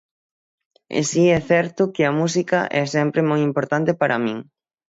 [0.99, 4.37] E si é certo que a música é sempre moi importante para min.